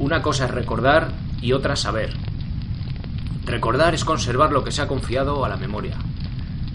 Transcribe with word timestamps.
Una 0.00 0.22
cosa 0.22 0.46
es 0.46 0.50
recordar 0.50 1.12
y 1.42 1.52
otra 1.52 1.76
saber. 1.76 2.14
Recordar 3.44 3.92
es 3.94 4.02
conservar 4.02 4.50
lo 4.50 4.64
que 4.64 4.72
se 4.72 4.80
ha 4.80 4.88
confiado 4.88 5.44
a 5.44 5.48
la 5.50 5.58
memoria. 5.58 5.98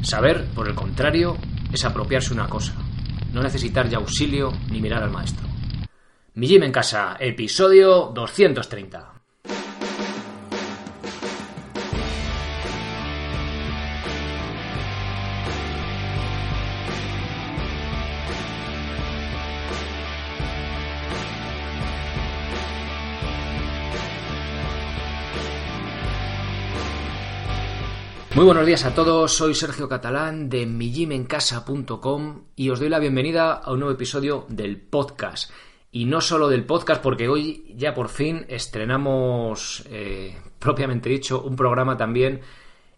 Saber, 0.03 0.45
por 0.53 0.67
el 0.67 0.75
contrario, 0.75 1.35
es 1.73 1.83
apropiarse 1.85 2.33
una 2.33 2.47
cosa. 2.47 2.73
No 3.33 3.41
necesitar 3.41 3.89
ya 3.89 3.97
auxilio 3.97 4.53
ni 4.69 4.79
mirar 4.79 5.01
al 5.01 5.09
maestro. 5.09 5.47
Mi 6.35 6.47
Gym 6.47 6.63
en 6.63 6.71
casa, 6.71 7.17
episodio 7.19 8.11
230. 8.13 9.14
Muy 28.35 28.43
buenos 28.43 28.65
días 28.65 28.83
a 28.83 28.93
todos, 28.93 29.31
soy 29.31 29.55
Sergio 29.55 29.87
Catalán 29.87 30.49
de 30.49 30.65
mijimencasa.com 30.65 32.41
y 32.57 32.69
os 32.69 32.81
doy 32.81 32.89
la 32.89 32.99
bienvenida 32.99 33.53
a 33.53 33.71
un 33.71 33.79
nuevo 33.79 33.93
episodio 33.93 34.45
del 34.49 34.75
podcast. 34.75 35.49
Y 35.89 36.03
no 36.03 36.19
solo 36.19 36.49
del 36.49 36.65
podcast, 36.65 37.01
porque 37.01 37.29
hoy 37.29 37.73
ya 37.77 37.93
por 37.93 38.09
fin 38.09 38.45
estrenamos, 38.49 39.85
eh, 39.89 40.35
propiamente 40.59 41.07
dicho, 41.07 41.43
un 41.43 41.55
programa 41.55 41.95
también 41.95 42.41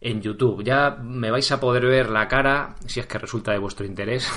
en 0.01 0.23
YouTube. 0.23 0.63
Ya 0.63 0.97
me 1.03 1.29
vais 1.29 1.51
a 1.51 1.59
poder 1.59 1.85
ver 1.85 2.09
la 2.09 2.27
cara, 2.27 2.75
si 2.87 2.99
es 2.99 3.05
que 3.05 3.19
resulta 3.19 3.51
de 3.51 3.59
vuestro 3.59 3.85
interés, 3.85 4.27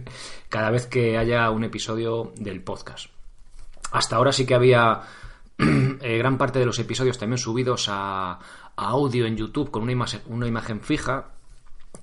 cada 0.50 0.70
vez 0.70 0.86
que 0.86 1.16
haya 1.16 1.48
un 1.48 1.64
episodio 1.64 2.34
del 2.36 2.60
podcast. 2.60 3.06
Hasta 3.90 4.16
ahora 4.16 4.32
sí 4.32 4.44
que 4.44 4.54
había 4.54 5.00
eh, 5.58 6.18
gran 6.18 6.38
parte 6.38 6.58
de 6.58 6.66
los 6.66 6.78
episodios 6.78 7.18
también 7.18 7.38
subidos 7.38 7.86
a, 7.88 8.38
audio 8.76 9.26
en 9.26 9.36
YouTube 9.36 9.70
con 9.70 9.82
una 9.82 9.92
imagen, 9.92 10.20
una 10.26 10.46
imagen 10.46 10.80
fija, 10.80 11.32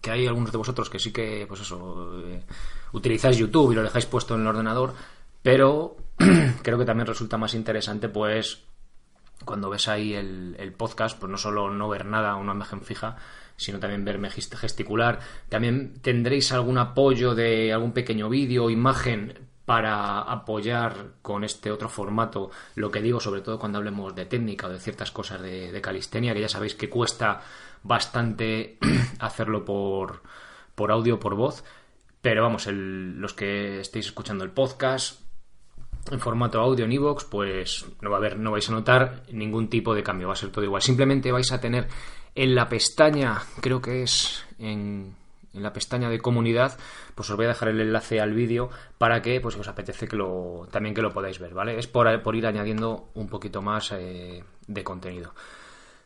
que 0.01 0.11
hay 0.11 0.27
algunos 0.27 0.51
de 0.51 0.57
vosotros 0.57 0.89
que 0.89 0.99
sí 0.99 1.11
que, 1.11 1.45
pues 1.47 1.61
eso, 1.61 2.21
eh, 2.25 2.43
utilizáis 2.93 3.37
YouTube 3.37 3.71
y 3.71 3.75
lo 3.75 3.83
dejáis 3.83 4.05
puesto 4.05 4.35
en 4.35 4.41
el 4.41 4.47
ordenador, 4.47 4.93
pero 5.41 5.97
creo 6.61 6.77
que 6.77 6.85
también 6.85 7.07
resulta 7.07 7.37
más 7.37 7.53
interesante, 7.53 8.09
pues, 8.09 8.63
cuando 9.45 9.69
ves 9.69 9.87
ahí 9.87 10.13
el, 10.13 10.73
podcast, 10.77 11.17
pues 11.17 11.31
no 11.31 11.37
solo 11.37 11.69
no 11.71 11.89
ver 11.89 12.05
nada, 12.05 12.35
una 12.35 12.53
imagen 12.53 12.81
fija, 12.81 13.17
sino 13.55 13.79
también 13.79 14.05
verme 14.05 14.29
gesticular. 14.29 15.19
También 15.49 15.99
tendréis 16.01 16.51
algún 16.51 16.77
apoyo 16.77 17.35
de 17.35 17.73
algún 17.73 17.93
pequeño 17.93 18.29
vídeo 18.29 18.65
o 18.65 18.69
imagen 18.69 19.48
para 19.69 20.21
apoyar 20.21 21.11
con 21.21 21.43
este 21.43 21.69
otro 21.69 21.89
formato 21.89 22.49
lo 22.73 22.89
que 22.89 23.03
digo, 23.03 23.19
sobre 23.19 23.41
todo 23.41 23.59
cuando 23.59 23.77
hablemos 23.77 24.15
de 24.15 24.25
técnica 24.25 24.65
o 24.65 24.71
de 24.71 24.79
ciertas 24.79 25.11
cosas 25.11 25.43
de, 25.43 25.79
calistenia, 25.79 26.33
que 26.33 26.41
ya 26.41 26.49
sabéis 26.49 26.73
que 26.73 26.89
cuesta 26.89 27.39
bastante 27.83 28.79
hacerlo 29.19 29.63
por, 29.63 30.23
por 30.73 30.91
audio, 30.91 31.19
por 31.19 31.35
voz. 31.35 31.63
Pero 32.19 32.41
vamos, 32.41 32.65
los 32.65 33.35
que 33.35 33.81
estéis 33.81 34.07
escuchando 34.07 34.43
el 34.43 34.49
podcast 34.49 35.21
en 36.09 36.19
formato 36.19 36.59
audio 36.59 36.85
en 36.85 36.91
iVoox, 36.93 37.25
pues 37.25 37.85
no 38.01 38.09
va 38.09 38.15
a 38.15 38.21
haber, 38.21 38.39
no 38.39 38.49
vais 38.49 38.67
a 38.69 38.71
notar 38.71 39.21
ningún 39.31 39.69
tipo 39.69 39.93
de 39.93 40.01
cambio, 40.01 40.29
va 40.29 40.33
a 40.33 40.35
ser 40.35 40.49
todo 40.49 40.65
igual. 40.65 40.81
Simplemente 40.81 41.31
vais 41.31 41.51
a 41.51 41.61
tener 41.61 41.87
en 42.33 42.55
la 42.55 42.67
pestaña, 42.67 43.39
creo 43.61 43.79
que 43.79 44.01
es 44.01 44.43
en 44.57 45.15
en 45.53 45.63
la 45.63 45.73
pestaña 45.73 46.09
de 46.09 46.19
comunidad, 46.19 46.77
pues 47.15 47.29
os 47.29 47.35
voy 47.35 47.45
a 47.45 47.49
dejar 47.49 47.69
el 47.69 47.81
enlace 47.81 48.19
al 48.19 48.33
vídeo 48.33 48.69
para 48.97 49.21
que, 49.21 49.39
pues, 49.41 49.55
os 49.55 49.67
apetece 49.67 50.07
que 50.07 50.15
lo, 50.15 50.67
también 50.71 50.95
que 50.95 51.01
lo 51.01 51.11
podáis 51.11 51.39
ver, 51.39 51.53
¿vale? 51.53 51.77
Es 51.77 51.87
por, 51.87 52.07
ir 52.35 52.47
añadiendo 52.47 53.09
un 53.15 53.27
poquito 53.27 53.61
más 53.61 53.91
eh, 53.91 54.43
de 54.67 54.83
contenido. 54.83 55.33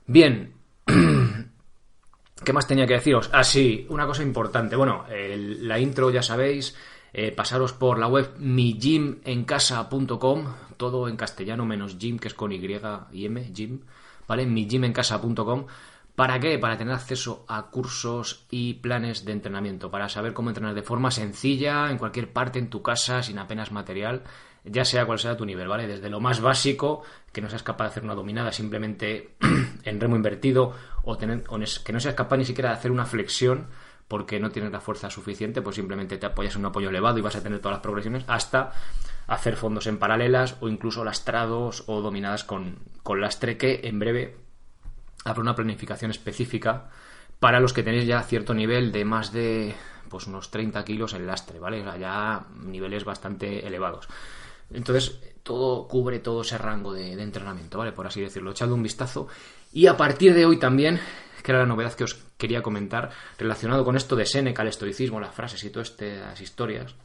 Bien, 0.05 0.53
¿qué 2.43 2.53
más 2.53 2.67
tenía 2.67 2.87
que 2.87 2.95
deciros? 2.95 3.29
Ah, 3.33 3.43
sí, 3.43 3.85
una 3.89 4.05
cosa 4.05 4.23
importante. 4.23 4.75
Bueno, 4.75 5.05
la 5.09 5.79
intro 5.79 6.09
ya 6.09 6.21
sabéis, 6.21 6.75
eh, 7.13 7.31
pasaros 7.31 7.71
por 7.73 7.99
la 7.99 8.07
web 8.07 8.33
mijimencasa.com, 8.39 10.45
todo 10.77 11.07
en 11.07 11.15
castellano 11.15 11.65
menos 11.65 11.99
gym, 11.99 12.17
que 12.17 12.27
es 12.27 12.33
con 12.33 12.51
Y 12.51 12.59
y 13.11 13.25
M, 13.25 13.51
gym, 13.53 13.81
¿vale? 14.27 14.45
mijimencasa.com 14.45 15.67
¿Para 16.15 16.39
qué? 16.39 16.59
Para 16.59 16.77
tener 16.77 16.93
acceso 16.93 17.43
a 17.47 17.71
cursos 17.71 18.45
y 18.51 18.75
planes 18.75 19.25
de 19.25 19.31
entrenamiento, 19.31 19.89
para 19.89 20.09
saber 20.09 20.33
cómo 20.33 20.51
entrenar 20.51 20.75
de 20.75 20.83
forma 20.83 21.09
sencilla, 21.09 21.89
en 21.89 21.97
cualquier 21.97 22.31
parte, 22.31 22.59
en 22.59 22.69
tu 22.69 22.83
casa, 22.83 23.23
sin 23.23 23.39
apenas 23.39 23.71
material, 23.71 24.21
ya 24.63 24.85
sea 24.85 25.07
cual 25.07 25.17
sea 25.17 25.35
tu 25.35 25.45
nivel, 25.45 25.67
¿vale? 25.67 25.87
Desde 25.87 26.11
lo 26.11 26.19
más 26.19 26.39
básico, 26.39 27.01
que 27.31 27.41
no 27.41 27.49
seas 27.49 27.63
capaz 27.63 27.85
de 27.85 27.89
hacer 27.89 28.03
una 28.03 28.13
dominada 28.13 28.51
simplemente 28.51 29.35
en 29.83 29.99
remo 29.99 30.15
invertido, 30.15 30.73
o, 31.03 31.17
tener, 31.17 31.43
que 31.43 31.93
no 31.93 31.99
seas 31.99 32.13
capaz 32.13 32.37
ni 32.37 32.45
siquiera 32.45 32.69
de 32.69 32.75
hacer 32.75 32.91
una 32.91 33.05
flexión 33.05 33.67
porque 34.07 34.39
no 34.39 34.51
tienes 34.51 34.71
la 34.71 34.81
fuerza 34.81 35.09
suficiente, 35.09 35.63
pues 35.63 35.77
simplemente 35.77 36.19
te 36.19 36.27
apoyas 36.27 36.53
en 36.53 36.61
un 36.61 36.67
apoyo 36.67 36.89
elevado 36.89 37.17
y 37.17 37.21
vas 37.21 37.35
a 37.35 37.41
tener 37.41 37.57
todas 37.57 37.77
las 37.77 37.81
progresiones, 37.81 38.23
hasta 38.27 38.71
hacer 39.25 39.55
fondos 39.55 39.87
en 39.87 39.97
paralelas 39.97 40.57
o 40.59 40.67
incluso 40.67 41.03
lastrados 41.03 41.85
o 41.87 42.01
dominadas 42.01 42.43
con, 42.43 42.77
con 43.01 43.19
lastre 43.19 43.57
que 43.57 43.81
en 43.85 43.97
breve 43.97 44.42
habrá 45.23 45.41
una 45.41 45.55
planificación 45.55 46.11
específica 46.11 46.89
para 47.39 47.59
los 47.59 47.73
que 47.73 47.83
tenéis 47.83 48.05
ya 48.05 48.21
cierto 48.23 48.53
nivel 48.53 48.91
de 48.91 49.05
más 49.05 49.31
de 49.31 49.75
pues 50.09 50.27
unos 50.27 50.51
30 50.51 50.85
kilos 50.85 51.13
en 51.13 51.25
lastre, 51.25 51.59
¿vale? 51.59 51.81
O 51.81 51.83
sea, 51.83 51.97
ya 51.97 52.45
niveles 52.63 53.03
bastante 53.03 53.65
elevados. 53.65 54.07
Entonces, 54.71 55.19
todo 55.43 55.87
cubre 55.87 56.19
todo 56.19 56.41
ese 56.41 56.57
rango 56.57 56.93
de, 56.93 57.13
entrenamiento, 57.21 57.77
¿vale? 57.77 57.91
Por 57.91 58.07
así 58.07 58.21
decirlo. 58.21 58.51
Echadle 58.51 58.73
un 58.73 58.83
vistazo. 58.83 59.27
Y 59.71 59.87
a 59.87 59.97
partir 59.97 60.33
de 60.33 60.45
hoy 60.45 60.57
también, 60.57 60.99
que 61.43 61.51
era 61.51 61.61
la 61.61 61.65
novedad 61.65 61.93
que 61.93 62.03
os 62.03 62.15
quería 62.37 62.61
comentar, 62.61 63.09
relacionado 63.37 63.83
con 63.83 63.95
esto 63.95 64.15
de 64.15 64.25
Seneca, 64.25 64.61
el 64.61 64.69
estoicismo, 64.69 65.19
las 65.19 65.33
frases 65.33 65.63
y 65.63 65.69
todas 65.69 65.89
estas 65.89 66.39
historias, 66.39 66.95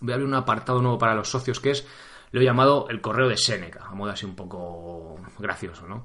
voy 0.00 0.12
a 0.12 0.14
abrir 0.14 0.28
un 0.28 0.34
apartado 0.34 0.80
nuevo 0.80 0.98
para 0.98 1.14
los 1.14 1.30
socios 1.30 1.58
que 1.58 1.70
es, 1.70 1.86
lo 2.32 2.40
he 2.40 2.44
llamado 2.44 2.86
el 2.90 3.00
correo 3.00 3.28
de 3.28 3.36
Seneca, 3.36 3.86
a 3.86 3.94
modo 3.94 4.10
así 4.10 4.26
un 4.26 4.36
poco 4.36 5.18
gracioso, 5.38 5.88
¿no? 5.88 6.04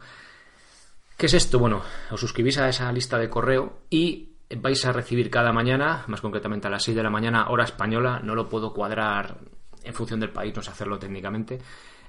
¿Qué 1.18 1.28
es 1.28 1.34
esto? 1.34 1.60
Bueno, 1.60 1.82
os 2.12 2.20
suscribís 2.20 2.58
a 2.58 2.68
esa 2.68 2.92
lista 2.92 3.18
de 3.18 3.30
correo 3.30 3.84
y 3.90 4.36
vais 4.58 4.86
a 4.86 4.92
recibir 4.92 5.30
cada 5.30 5.54
mañana, 5.54 6.04
más 6.08 6.20
concretamente 6.20 6.68
a 6.68 6.70
las 6.70 6.84
6 6.84 6.98
de 6.98 7.04
la 7.04 7.10
mañana, 7.10 7.50
hora 7.50 7.64
española, 7.64 8.20
no 8.22 8.36
lo 8.36 8.50
puedo 8.50 8.74
cuadrar 8.74 9.38
en 9.84 9.94
función 9.94 10.20
del 10.20 10.32
país, 10.32 10.54
no 10.54 10.62
sé 10.62 10.72
hacerlo 10.72 11.00
técnicamente, 11.00 11.62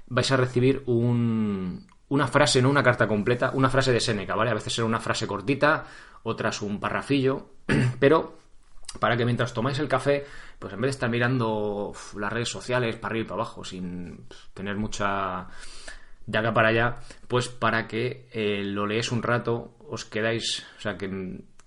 vais 0.07 0.29
a 0.29 0.35
recibir 0.37 0.83
una 0.87 2.27
frase, 2.27 2.61
no 2.61 2.69
una 2.69 2.83
carta 2.83 3.07
completa, 3.07 3.51
una 3.53 3.69
frase 3.69 3.93
de 3.93 4.01
Seneca, 4.01 4.35
¿vale? 4.35 4.51
A 4.51 4.55
veces 4.55 4.73
será 4.73 4.85
una 4.85 4.99
frase 4.99 5.25
cortita, 5.25 5.85
otras 6.23 6.61
un 6.61 6.77
parrafillo, 6.77 7.51
pero 7.99 8.39
para 8.99 9.15
que 9.15 9.23
mientras 9.23 9.53
tomáis 9.53 9.79
el 9.79 9.87
café, 9.87 10.25
pues 10.59 10.73
en 10.73 10.81
vez 10.81 10.87
de 10.89 10.91
estar 10.91 11.09
mirando 11.09 11.93
las 12.17 12.33
redes 12.33 12.49
sociales 12.49 12.97
para 12.97 13.13
arriba 13.13 13.25
y 13.25 13.27
para 13.29 13.41
abajo, 13.41 13.63
sin 13.63 14.25
tener 14.53 14.75
mucha 14.75 15.47
de 16.27 16.37
acá 16.37 16.53
para 16.53 16.69
allá, 16.69 16.97
pues 17.27 17.47
para 17.47 17.87
que 17.87 18.27
eh, 18.31 18.63
lo 18.63 18.85
lees 18.85 19.11
un 19.11 19.23
rato, 19.23 19.75
os 19.89 20.05
quedáis, 20.05 20.65
o 20.77 20.81
sea, 20.81 20.97
que 20.97 21.09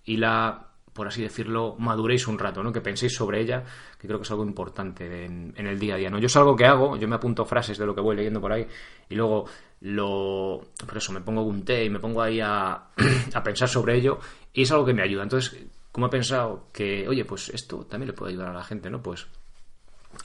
y 0.05 0.17
la, 0.19 0.69
por 0.93 1.09
así 1.09 1.23
decirlo, 1.23 1.77
maduréis 1.79 2.29
un 2.29 2.39
rato, 2.39 2.63
¿no? 2.63 2.73
Que 2.73 2.83
penséis 2.83 3.15
sobre 3.15 3.41
ella, 3.41 3.65
que 3.99 4.07
creo 4.07 4.19
que 4.19 4.25
es 4.25 4.31
algo 4.31 4.45
importante 4.45 5.25
en, 5.25 5.55
el 5.57 5.79
día 5.79 5.95
a 5.95 5.97
día, 5.97 6.11
¿no? 6.11 6.19
Yo 6.19 6.27
es 6.27 6.37
algo 6.37 6.55
que 6.55 6.67
hago, 6.67 6.97
yo 6.97 7.09
me 7.09 7.17
apunto 7.17 7.45
frases 7.45 7.79
de 7.79 7.87
lo 7.87 7.95
que 7.95 8.03
voy 8.03 8.17
leyendo 8.17 8.41
por 8.41 8.53
ahí 8.53 8.67
y 9.09 9.15
luego 9.15 9.47
lo, 9.81 10.61
por 10.87 10.97
eso 10.97 11.13
me 11.13 11.23
pongo 11.23 11.43
un 11.43 11.65
té 11.65 11.85
y 11.85 11.91
me 11.91 11.99
pongo 11.99 12.21
ahí 12.21 12.41
a, 12.41 12.73
a 13.35 13.43
pensar 13.43 13.69
sobre 13.69 13.97
ello 13.97 14.19
y 14.53 14.63
es 14.63 14.73
algo 14.73 14.85
que 14.85 14.93
me 14.95 15.03
ayuda. 15.03 15.23
Entonces, 15.23 15.59
como 15.91 16.07
he 16.07 16.11
pensado 16.11 16.67
que, 16.73 17.09
oye, 17.09 17.25
pues 17.25 17.49
esto 17.49 17.87
también 17.87 18.09
le 18.09 18.13
puede 18.13 18.33
ayudar 18.33 18.51
a 18.51 18.55
la 18.55 18.65
gente, 18.65 18.91
¿no? 18.91 19.03
Pues 19.03 19.27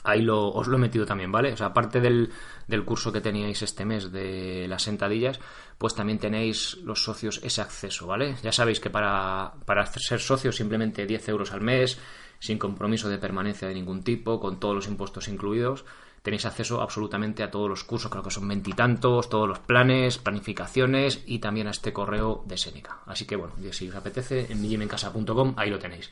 ahí 0.04 0.22
lo, 0.22 0.48
os 0.48 0.66
lo 0.68 0.76
he 0.76 0.80
metido 0.80 1.06
también, 1.06 1.32
¿vale? 1.32 1.52
O 1.52 1.56
sea, 1.56 1.68
aparte 1.68 2.00
del, 2.00 2.30
del, 2.66 2.84
curso 2.84 3.12
que 3.12 3.20
teníais 3.20 3.62
este 3.62 3.84
mes 3.84 4.12
de 4.12 4.66
las 4.68 4.82
sentadillas, 4.82 5.40
pues 5.78 5.94
también 5.94 6.18
tenéis 6.18 6.78
los 6.84 7.02
socios 7.02 7.40
ese 7.42 7.60
acceso, 7.60 8.06
¿vale? 8.06 8.36
Ya 8.42 8.52
sabéis 8.52 8.80
que 8.80 8.90
para, 8.90 9.54
para 9.64 9.86
ser 9.86 10.20
socios 10.20 10.56
simplemente 10.56 11.06
10 11.06 11.28
euros 11.28 11.52
al 11.52 11.60
mes, 11.60 11.98
sin 12.38 12.58
compromiso 12.58 13.08
de 13.08 13.18
permanencia 13.18 13.68
de 13.68 13.74
ningún 13.74 14.02
tipo, 14.02 14.40
con 14.40 14.60
todos 14.60 14.74
los 14.74 14.88
impuestos 14.88 15.28
incluidos, 15.28 15.84
tenéis 16.22 16.44
acceso 16.44 16.82
absolutamente 16.82 17.42
a 17.42 17.50
todos 17.52 17.68
los 17.68 17.84
cursos, 17.84 18.10
creo 18.10 18.24
que 18.24 18.32
son 18.32 18.48
veintitantos, 18.48 19.28
todos 19.28 19.48
los 19.48 19.60
planes, 19.60 20.18
planificaciones 20.18 21.22
y 21.24 21.38
también 21.38 21.68
a 21.68 21.70
este 21.70 21.92
correo 21.92 22.42
de 22.46 22.58
Seneca. 22.58 22.98
Así 23.06 23.26
que 23.26 23.36
bueno, 23.36 23.54
si 23.70 23.88
os 23.88 23.94
apetece, 23.94 24.50
en 24.50 24.60
mijimencasa.com, 24.60 25.54
ahí 25.56 25.70
lo 25.70 25.78
tenéis. 25.78 26.10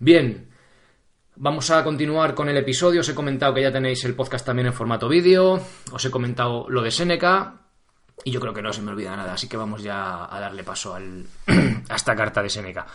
Bien, 0.00 0.48
Vamos 1.38 1.70
a 1.70 1.84
continuar 1.84 2.34
con 2.34 2.48
el 2.48 2.56
episodio. 2.56 3.02
Os 3.02 3.08
he 3.10 3.14
comentado 3.14 3.52
que 3.52 3.60
ya 3.60 3.70
tenéis 3.70 4.02
el 4.06 4.14
podcast 4.14 4.46
también 4.46 4.68
en 4.68 4.72
formato 4.72 5.06
vídeo. 5.06 5.60
Os 5.92 6.02
he 6.02 6.10
comentado 6.10 6.64
lo 6.70 6.80
de 6.80 6.90
Seneca. 6.90 7.60
Y 8.24 8.30
yo 8.30 8.40
creo 8.40 8.54
que 8.54 8.62
no 8.62 8.72
se 8.72 8.80
me 8.80 8.90
olvida 8.90 9.14
nada. 9.14 9.34
Así 9.34 9.46
que 9.46 9.58
vamos 9.58 9.82
ya 9.82 10.34
a 10.34 10.40
darle 10.40 10.64
paso 10.64 10.94
al, 10.94 11.26
a 11.90 11.94
esta 11.94 12.16
carta 12.16 12.42
de 12.42 12.48
Seneca. 12.48 12.86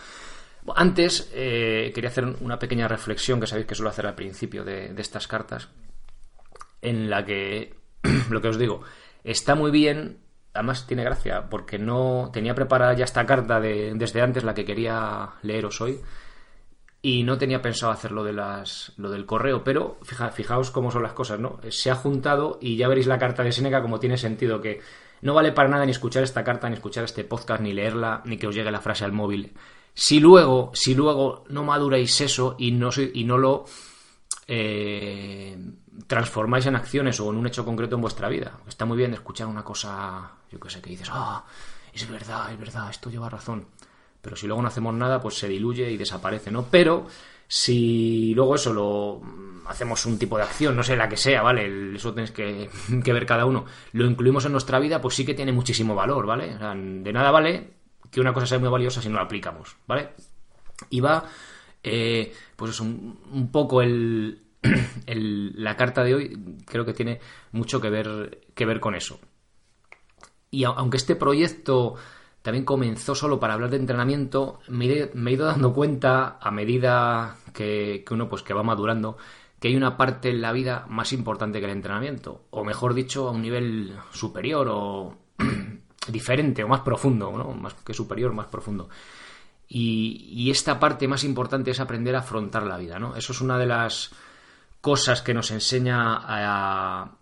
Antes 0.74 1.30
eh, 1.32 1.92
quería 1.94 2.10
hacer 2.10 2.24
una 2.40 2.58
pequeña 2.58 2.88
reflexión 2.88 3.38
que 3.38 3.46
sabéis 3.46 3.68
que 3.68 3.76
suelo 3.76 3.90
hacer 3.90 4.06
al 4.08 4.16
principio 4.16 4.64
de, 4.64 4.92
estas 4.98 5.28
cartas. 5.28 5.68
En 6.80 7.08
la 7.08 7.24
que, 7.24 7.76
lo 8.28 8.42
que 8.42 8.48
os 8.48 8.58
digo, 8.58 8.82
está 9.22 9.54
muy 9.54 9.70
bien, 9.70 10.18
además 10.52 10.88
tiene 10.88 11.04
gracia, 11.04 11.48
porque 11.48 11.78
no 11.78 12.30
tenía 12.32 12.56
preparada 12.56 12.94
ya 12.94 13.04
esta 13.04 13.24
carta 13.24 13.60
de, 13.60 13.92
desde 13.94 14.20
antes, 14.20 14.42
la 14.42 14.54
que 14.54 14.64
quería 14.64 15.30
leeros 15.42 15.80
hoy, 15.80 16.00
y 17.04 17.24
no 17.24 17.36
tenía 17.36 17.60
pensado 17.60 17.90
hacer 17.90 18.12
lo, 18.12 18.22
de 18.22 18.32
las, 18.32 18.92
lo 18.96 19.10
del 19.10 19.26
correo, 19.26 19.64
pero 19.64 19.98
fijaos 20.04 20.70
cómo 20.70 20.92
son 20.92 21.02
las 21.02 21.12
cosas, 21.12 21.40
¿no? 21.40 21.58
Se 21.68 21.90
ha 21.90 21.96
juntado 21.96 22.58
y 22.60 22.76
ya 22.76 22.86
veréis 22.86 23.08
la 23.08 23.18
carta 23.18 23.42
de 23.42 23.50
Seneca 23.50 23.82
como 23.82 23.98
tiene 23.98 24.16
sentido, 24.16 24.60
que 24.60 24.80
no 25.22 25.34
vale 25.34 25.50
para 25.50 25.68
nada 25.68 25.84
ni 25.84 25.90
escuchar 25.90 26.22
esta 26.22 26.44
carta, 26.44 26.68
ni 26.68 26.74
escuchar 26.74 27.02
este 27.02 27.24
podcast, 27.24 27.60
ni 27.60 27.72
leerla, 27.72 28.22
ni 28.24 28.36
que 28.36 28.46
os 28.46 28.54
llegue 28.54 28.70
la 28.70 28.80
frase 28.80 29.04
al 29.04 29.10
móvil. 29.10 29.52
Si 29.92 30.20
luego, 30.20 30.70
si 30.74 30.94
luego 30.94 31.44
no 31.48 31.64
maduráis 31.64 32.20
eso 32.20 32.54
y 32.56 32.70
no, 32.70 32.90
y 33.12 33.24
no 33.24 33.36
lo 33.36 33.64
eh, 34.46 35.58
transformáis 36.06 36.66
en 36.66 36.76
acciones 36.76 37.18
o 37.18 37.30
en 37.30 37.36
un 37.36 37.46
hecho 37.48 37.64
concreto 37.64 37.96
en 37.96 38.00
vuestra 38.00 38.28
vida. 38.28 38.60
Está 38.68 38.84
muy 38.84 38.96
bien 38.96 39.12
escuchar 39.12 39.48
una 39.48 39.64
cosa, 39.64 40.30
yo 40.50 40.60
que 40.60 40.70
sé, 40.70 40.80
que 40.80 40.90
dices, 40.90 41.08
ah, 41.10 41.44
es 41.92 42.08
verdad, 42.08 42.52
es 42.52 42.58
verdad, 42.58 42.90
esto 42.90 43.10
lleva 43.10 43.28
razón. 43.28 43.66
Pero 44.22 44.36
si 44.36 44.46
luego 44.46 44.62
no 44.62 44.68
hacemos 44.68 44.94
nada, 44.94 45.20
pues 45.20 45.36
se 45.36 45.48
diluye 45.48 45.90
y 45.90 45.98
desaparece, 45.98 46.50
¿no? 46.50 46.66
Pero 46.70 47.06
si 47.48 48.32
luego 48.34 48.54
eso 48.54 48.72
lo 48.72 49.20
hacemos 49.66 50.06
un 50.06 50.18
tipo 50.18 50.38
de 50.38 50.44
acción, 50.44 50.74
no 50.74 50.82
sé 50.82 50.96
la 50.96 51.08
que 51.08 51.16
sea, 51.16 51.42
¿vale? 51.42 51.94
Eso 51.96 52.14
que, 52.14 52.70
que 53.04 53.12
ver 53.12 53.26
cada 53.26 53.44
uno. 53.44 53.66
Lo 53.92 54.06
incluimos 54.06 54.46
en 54.46 54.52
nuestra 54.52 54.78
vida, 54.78 55.00
pues 55.00 55.16
sí 55.16 55.26
que 55.26 55.34
tiene 55.34 55.52
muchísimo 55.52 55.94
valor, 55.94 56.24
¿vale? 56.24 56.54
O 56.54 56.58
sea, 56.58 56.74
de 56.74 57.12
nada 57.12 57.30
vale 57.30 57.82
que 58.10 58.20
una 58.20 58.32
cosa 58.32 58.46
sea 58.46 58.58
muy 58.58 58.68
valiosa 58.68 59.02
si 59.02 59.08
no 59.08 59.16
la 59.16 59.22
aplicamos, 59.22 59.76
¿vale? 59.86 60.10
Y 60.90 61.00
va, 61.00 61.24
eh, 61.82 62.32
pues 62.56 62.72
es 62.72 62.80
un, 62.80 63.18
un 63.32 63.50
poco 63.50 63.82
el, 63.82 64.42
la 65.06 65.76
carta 65.76 66.04
de 66.04 66.14
hoy 66.14 66.38
creo 66.66 66.84
que 66.84 66.94
tiene 66.94 67.20
mucho 67.52 67.80
que 67.80 67.90
ver, 67.90 68.46
que 68.54 68.66
ver 68.66 68.80
con 68.80 68.94
eso. 68.94 69.18
Y 70.50 70.64
aunque 70.64 70.98
este 70.98 71.16
proyecto 71.16 71.94
también 72.42 72.64
comenzó 72.64 73.14
solo 73.14 73.38
para 73.38 73.54
hablar 73.54 73.70
de 73.70 73.76
entrenamiento, 73.76 74.58
me 74.68 74.86
he, 74.86 75.32
ido 75.32 75.46
dando 75.46 75.72
cuenta 75.72 76.38
a 76.40 76.50
medida 76.50 77.36
que, 77.54 78.04
uno 78.10 78.28
pues 78.28 78.42
que 78.42 78.52
va 78.52 78.62
madurando 78.62 79.16
que 79.60 79.68
hay 79.68 79.76
una 79.76 79.96
parte 79.96 80.30
en 80.30 80.42
la 80.42 80.50
vida 80.50 80.86
más 80.88 81.12
importante 81.12 81.60
que 81.60 81.66
el 81.66 81.70
entrenamiento, 81.70 82.46
o 82.50 82.64
mejor 82.64 82.94
dicho, 82.94 83.28
a 83.28 83.30
un 83.30 83.42
nivel 83.42 83.96
superior 84.12 84.66
o 84.68 85.16
diferente 86.08 86.64
o 86.64 86.68
más 86.68 86.80
profundo, 86.80 87.30
¿no? 87.30 87.52
Más 87.54 87.74
que 87.74 87.94
superior, 87.94 88.32
más 88.32 88.48
profundo. 88.48 88.88
Y, 89.68 90.28
y, 90.32 90.50
esta 90.50 90.80
parte 90.80 91.06
más 91.06 91.22
importante 91.22 91.70
es 91.70 91.78
aprender 91.78 92.16
a 92.16 92.18
afrontar 92.18 92.64
la 92.64 92.76
vida, 92.76 92.98
¿no? 92.98 93.14
Eso 93.14 93.32
es 93.32 93.40
una 93.40 93.56
de 93.56 93.66
las 93.66 94.10
cosas 94.80 95.22
que 95.22 95.32
nos 95.32 95.52
enseña 95.52 96.18
a, 96.20 97.12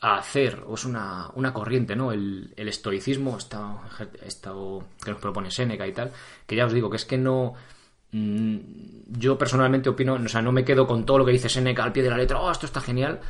a 0.00 0.18
hacer, 0.18 0.62
o 0.66 0.74
es 0.74 0.84
una, 0.84 1.30
una 1.34 1.52
corriente, 1.52 1.96
¿no? 1.96 2.12
El, 2.12 2.52
el 2.56 2.68
estoicismo, 2.68 3.38
esto, 3.38 3.80
que 5.04 5.10
nos 5.10 5.20
propone 5.20 5.50
Seneca 5.50 5.86
y 5.86 5.92
tal, 5.92 6.12
que 6.46 6.56
ya 6.56 6.66
os 6.66 6.72
digo 6.72 6.90
que 6.90 6.96
es 6.96 7.04
que 7.04 7.18
no. 7.18 7.54
Mm, 8.12 8.56
yo 9.08 9.36
personalmente 9.36 9.88
opino, 9.88 10.14
o 10.14 10.28
sea, 10.28 10.42
no 10.42 10.52
me 10.52 10.64
quedo 10.64 10.86
con 10.86 11.04
todo 11.04 11.18
lo 11.18 11.24
que 11.24 11.32
dice 11.32 11.48
Seneca 11.48 11.84
al 11.84 11.92
pie 11.92 12.02
de 12.02 12.10
la 12.10 12.18
letra, 12.18 12.40
oh, 12.40 12.50
esto 12.50 12.66
está 12.66 12.80
genial. 12.80 13.20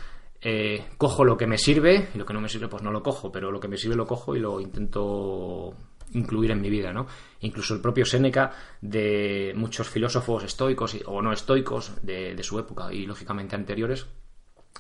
Eh, 0.40 0.84
cojo 0.98 1.24
lo 1.24 1.36
que 1.36 1.46
me 1.46 1.56
sirve 1.56 2.08
y 2.14 2.18
lo 2.18 2.26
que 2.26 2.34
no 2.34 2.40
me 2.40 2.48
sirve, 2.48 2.69
pues 2.69 2.82
no 2.82 2.90
lo 2.92 3.02
cojo, 3.02 3.32
pero 3.32 3.50
lo 3.50 3.58
que 3.58 3.69
me 3.69 3.76
sirve 3.76 3.96
lo 3.96 4.06
cojo 4.06 4.36
y 4.36 4.38
lo 4.38 4.60
intento 4.60 5.74
incluir 6.12 6.50
en 6.50 6.60
mi 6.60 6.70
vida, 6.70 6.92
¿no? 6.92 7.06
Incluso 7.40 7.74
el 7.74 7.80
propio 7.80 8.04
Séneca, 8.04 8.52
de 8.80 9.52
muchos 9.56 9.88
filósofos 9.88 10.44
estoicos 10.44 10.96
o 11.06 11.22
no 11.22 11.32
estoicos 11.32 11.92
de, 12.02 12.40
su 12.42 12.58
época 12.58 12.92
y 12.92 13.06
lógicamente 13.06 13.56
anteriores, 13.56 14.06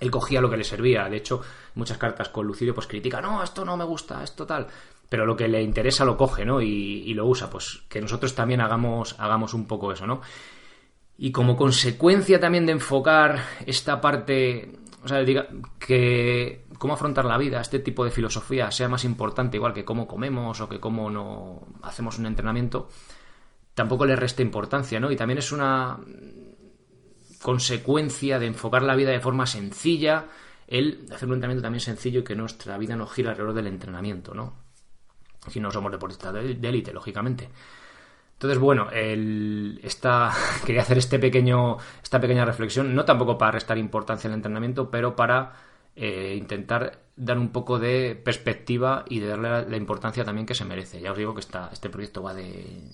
él 0.00 0.10
cogía 0.10 0.40
lo 0.40 0.50
que 0.50 0.56
le 0.56 0.64
servía. 0.64 1.08
De 1.08 1.16
hecho, 1.16 1.40
muchas 1.74 1.98
cartas 1.98 2.28
con 2.28 2.46
Lucidio 2.46 2.74
pues 2.74 2.86
critica, 2.86 3.20
no, 3.20 3.42
esto 3.42 3.64
no 3.64 3.76
me 3.76 3.84
gusta, 3.84 4.22
esto 4.22 4.46
tal. 4.46 4.66
Pero 5.08 5.24
lo 5.24 5.36
que 5.36 5.48
le 5.48 5.62
interesa 5.62 6.04
lo 6.04 6.16
coge, 6.16 6.44
¿no? 6.44 6.60
Y, 6.60 7.14
lo 7.14 7.26
usa. 7.26 7.48
Pues 7.48 7.82
que 7.88 8.00
nosotros 8.00 8.34
también 8.34 8.60
hagamos, 8.60 9.14
hagamos 9.18 9.54
un 9.54 9.66
poco 9.66 9.92
eso, 9.92 10.06
¿no? 10.06 10.20
Y 11.16 11.32
como 11.32 11.56
consecuencia 11.56 12.40
también 12.40 12.66
de 12.66 12.72
enfocar 12.72 13.40
esta 13.64 14.00
parte, 14.00 14.78
o 15.02 15.08
sea, 15.08 15.20
diga, 15.20 15.46
que 15.78 16.66
cómo 16.78 16.94
afrontar 16.94 17.24
la 17.24 17.38
vida, 17.38 17.60
este 17.60 17.78
tipo 17.78 18.04
de 18.04 18.10
filosofía 18.10 18.70
sea 18.70 18.88
más 18.88 19.04
importante, 19.04 19.56
igual 19.56 19.72
que 19.72 19.84
cómo 19.84 20.06
comemos 20.06 20.60
o 20.60 20.68
que 20.68 20.78
cómo 20.78 21.08
no 21.08 21.66
hacemos 21.82 22.18
un 22.18 22.26
entrenamiento, 22.26 22.88
tampoco 23.72 24.04
le 24.04 24.16
resta 24.16 24.42
importancia, 24.42 25.00
¿no? 25.00 25.10
Y 25.10 25.16
también 25.16 25.38
es 25.38 25.52
una 25.52 25.98
consecuencia 27.46 28.40
de 28.40 28.46
enfocar 28.46 28.82
la 28.82 28.96
vida 28.96 29.12
de 29.12 29.20
forma 29.20 29.46
sencilla, 29.46 30.24
el 30.66 31.06
hacer 31.14 31.28
un 31.28 31.34
entrenamiento 31.34 31.62
también 31.62 31.80
sencillo 31.80 32.18
y 32.18 32.24
que 32.24 32.34
nuestra 32.34 32.76
vida 32.76 32.96
no 32.96 33.06
gira 33.06 33.30
alrededor 33.30 33.54
del 33.54 33.68
entrenamiento, 33.68 34.34
¿no? 34.34 34.54
Si 35.46 35.60
no 35.60 35.70
somos 35.70 35.92
deportistas 35.92 36.34
de 36.34 36.68
élite, 36.68 36.92
lógicamente. 36.92 37.48
Entonces, 38.32 38.58
bueno, 38.58 38.90
el, 38.90 39.78
esta, 39.84 40.32
quería 40.66 40.82
hacer 40.82 40.98
este 40.98 41.20
pequeño, 41.20 41.76
esta 42.02 42.20
pequeña 42.20 42.44
reflexión, 42.44 42.92
no 42.96 43.04
tampoco 43.04 43.38
para 43.38 43.52
restar 43.52 43.78
importancia 43.78 44.26
al 44.26 44.34
entrenamiento, 44.34 44.90
pero 44.90 45.14
para 45.14 45.52
eh, 45.94 46.34
intentar 46.36 46.98
dar 47.14 47.38
un 47.38 47.50
poco 47.50 47.78
de 47.78 48.20
perspectiva 48.24 49.04
y 49.08 49.20
de 49.20 49.28
darle 49.28 49.70
la, 49.70 49.76
importancia 49.76 50.24
también 50.24 50.46
que 50.46 50.54
se 50.56 50.64
merece. 50.64 51.00
Ya 51.00 51.12
os 51.12 51.16
digo 51.16 51.32
que 51.32 51.42
esta, 51.42 51.70
este 51.72 51.90
proyecto 51.90 52.24
va 52.24 52.34
de, 52.34 52.90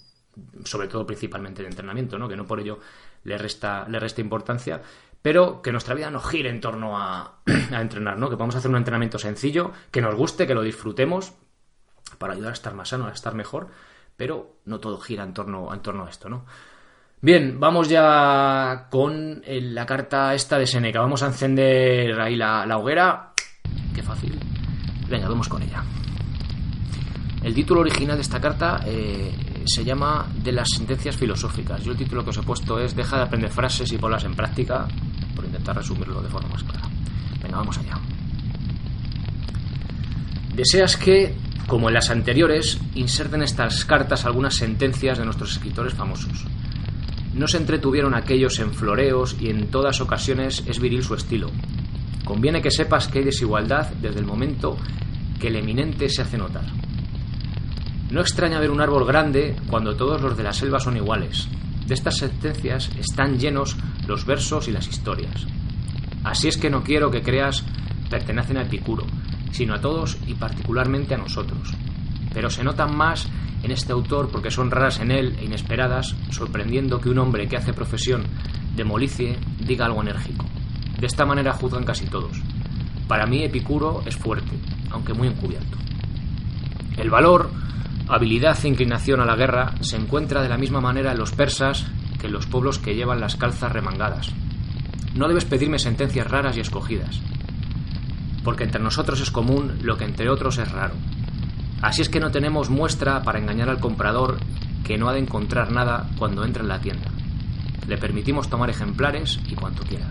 sobre 0.65 0.89
todo 0.89 1.07
principalmente 1.07 1.63
de 1.63 1.69
entrenamiento, 1.69 2.19
¿no? 2.19 2.29
que 2.29 2.37
no 2.37 2.47
por 2.47 2.61
ello 2.61 2.79
le 3.25 3.39
resta, 3.39 3.87
le 3.89 3.99
resta 3.99 4.21
importancia, 4.21 4.81
pero 5.21 5.63
que 5.63 5.73
nuestra 5.73 5.95
vida 5.95 6.11
no 6.11 6.21
gire 6.21 6.51
en 6.51 6.61
torno 6.61 6.99
a, 6.99 7.41
a 7.73 7.81
entrenar, 7.81 8.19
¿no? 8.19 8.29
que 8.29 8.37
podamos 8.37 8.57
hacer 8.57 8.71
un 8.71 8.77
entrenamiento 8.77 9.19
sencillo, 9.19 9.73
que 9.91 10.01
nos 10.01 10.15
guste, 10.15 10.47
que 10.47 10.55
lo 10.55 10.63
disfrutemos, 10.63 11.33
para 12.19 12.35
ayudar 12.35 12.51
a 12.51 12.55
estar 12.55 12.75
más 12.75 12.89
sano, 12.89 13.07
a 13.07 13.13
estar 13.13 13.35
mejor, 13.35 13.69
pero 14.17 14.57
no 14.65 14.79
todo 14.81 14.99
gira 14.99 15.25
en 15.25 15.33
torno, 15.33 15.73
en 15.73 15.81
torno 15.81 16.07
a 16.07 16.11
esto, 16.11 16.29
¿no? 16.29 16.45
Bien, 17.25 17.61
vamos 17.61 17.89
ya 17.89 18.89
con 18.91 19.43
la 19.47 19.87
carta 19.87 20.35
esta 20.35 20.59
de 20.59 20.67
Seneca. 20.67 21.01
Vamos 21.01 21.23
a 21.23 21.27
encender 21.27 22.21
ahí 22.21 22.35
la, 22.35 22.77
hoguera. 22.77 23.33
Qué 23.95 24.03
fácil. 24.03 24.37
Venga, 25.09 25.29
vamos 25.29 25.49
con 25.49 25.63
ella. 25.63 25.85
El 27.45 27.55
título 27.55 27.83
original 27.83 28.17
de 28.17 28.23
esta 28.23 28.41
carta 28.41 28.81
eh, 28.85 29.33
se 29.67 29.85
llama 29.85 30.27
De 30.43 30.53
las 30.53 30.69
sentencias 30.71 31.17
filosóficas. 31.17 31.83
Yo 31.83 31.93
el 31.93 31.99
título 31.99 32.25
que 32.25 32.31
os 32.31 32.37
he 32.37 32.43
puesto 32.43 32.79
es 32.79 32.95
Deja 32.95 33.17
de 33.17 33.23
aprender 33.23 33.51
frases 33.51 33.93
y 33.93 33.99
ponlas 33.99 34.25
en 34.25 34.35
práctica, 34.35 34.87
por 35.35 35.45
intentar 35.45 35.77
resumirlo 35.77 36.21
de 36.21 36.29
forma 36.29 36.49
más 36.49 36.63
clara. 36.63 36.89
Venga, 37.43 37.59
vamos 37.59 37.79
allá. 37.79 37.99
Deseas 40.55 40.97
que, 40.97 41.35
como 41.67 41.89
en 41.89 41.95
las 41.95 42.11
anteriores, 42.11 42.79
inserten 42.95 43.43
estas 43.43 43.85
cartas 43.85 44.25
algunas 44.25 44.55
sentencias 44.55 45.19
de 45.19 45.25
nuestros 45.25 45.53
escritores 45.53 45.95
famosos. 45.95 46.45
No 47.35 47.49
se 47.49 47.57
entretuvieron 47.57 48.15
aquellos 48.15 48.59
en 48.59 48.73
floreos 48.73 49.37
y 49.41 49.49
en 49.49 49.69
todas 49.69 50.01
ocasiones 50.01 50.63
es 50.67 50.79
viril 50.79 51.03
su 51.03 51.15
estilo. 51.15 51.51
Conviene 52.25 52.61
que 52.61 52.71
sepas 52.71 53.09
que 53.09 53.21
hay 53.21 53.25
desigualdad 53.25 53.89
desde 54.01 54.21
el 54.21 54.27
momento 54.27 54.77
que 55.41 55.49
el 55.49 55.57
eminente 55.57 56.09
se 56.11 56.23
hace 56.23 56.37
notar. 56.37 56.65
No 58.13 58.21
extraña 58.21 58.61
ver 58.61 58.71
un 58.71 58.83
árbol 58.83 59.07
grande 59.07 59.57
cuando 59.69 59.97
todos 59.97 60.21
los 60.21 60.37
de 60.37 60.43
la 60.43 60.53
selva 60.53 60.79
son 60.79 60.99
iguales. 60.99 61.49
De 61.87 61.95
estas 61.95 62.19
sentencias 62.19 62.91
están 62.99 63.39
llenos 63.39 63.75
los 64.07 64.27
versos 64.27 64.69
y 64.69 64.71
las 64.71 64.87
historias. 64.87 65.47
Así 66.23 66.47
es 66.47 66.59
que 66.59 66.69
no 66.69 66.83
quiero 66.85 67.11
que 67.11 67.23
creas 67.23 67.65
pertenecen 68.11 68.59
a 68.59 68.65
Epicuro, 68.65 69.07
sino 69.51 69.73
a 69.73 69.81
todos 69.81 70.19
y 70.27 70.35
particularmente 70.35 71.15
a 71.15 71.17
nosotros. 71.17 71.73
Pero 72.35 72.51
se 72.51 72.63
notan 72.63 72.95
más 72.95 73.29
en 73.63 73.71
este 73.71 73.93
autor 73.93 74.29
porque 74.31 74.51
son 74.51 74.71
raras 74.71 75.01
en 75.01 75.11
él 75.11 75.35
e 75.41 75.47
inesperadas, 75.47 76.15
sorprendiendo 76.33 77.01
que 77.01 77.09
un 77.09 77.19
hombre 77.19 77.49
que 77.49 77.57
hace 77.57 77.73
profesión 77.73 78.25
de 78.77 78.85
molicie 78.85 79.39
diga 79.59 79.87
algo 79.87 80.03
enérgico. 80.03 80.45
De 81.01 81.07
esta 81.07 81.25
manera 81.25 81.55
juzgan 81.55 81.85
casi 81.85 82.05
todos. 82.05 82.37
Para 83.09 83.25
mí 83.25 83.43
Epicuro 83.43 84.03
es 84.05 84.17
fuerte, 84.17 84.53
aunque 84.91 85.15
muy 85.15 85.29
encubierto. 85.29 85.79
El 86.99 87.09
valor, 87.09 87.51
habilidad 88.13 88.59
e 88.63 88.69
inclinación 88.69 89.21
a 89.21 89.25
la 89.25 89.37
guerra 89.37 89.73
se 89.81 89.97
encuentra 89.97 90.43
de 90.43 90.49
la 90.51 90.59
misma 90.59 90.83
manera 90.83 91.13
en 91.13 91.19
los 91.19 91.33
persas 91.33 91.87
que 92.21 92.27
en 92.27 92.35
los 92.35 92.47
pueblos 92.47 92.79
que 92.79 92.95
llevan 92.95 93.21
las 93.21 93.37
calzas 93.37 93.73
remangadas. 93.73 94.31
No 95.15 95.29
debes 95.29 95.47
pedirme 95.47 95.79
sentencias 95.79 96.31
raras 96.31 96.57
y 96.57 96.61
escogidas, 96.61 97.21
porque 98.45 98.65
entre 98.65 98.83
nosotros 98.83 99.21
es 99.21 99.31
común 99.31 99.79
lo 99.83 99.97
que 99.97 100.05
entre 100.05 100.29
otros 100.29 100.59
es 100.59 100.71
raro. 100.71 100.95
Así 101.81 102.03
es 102.03 102.11
que 102.11 102.21
no 102.21 102.31
tenemos 102.31 102.69
muestra 102.69 103.23
para 103.23 103.39
engañar 103.39 103.71
al 103.71 103.81
comprador 103.81 104.39
que 104.85 104.99
no 104.99 105.09
ha 105.09 105.15
de 105.15 105.21
encontrar 105.21 105.73
nada 105.73 106.11
cuando 106.19 106.45
entra 106.45 106.63
en 106.63 106.69
la 106.69 106.81
tienda. 106.81 107.11
Le 107.89 107.97
permitimos 107.97 108.49
tomar 108.49 108.69
ejemplares 108.69 109.41
y 109.49 109.55
cuanto 109.55 109.85
quiera. 109.85 110.07